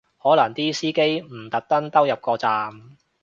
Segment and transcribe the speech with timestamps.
[0.19, 2.73] 可能啲司機唔特登兜入個站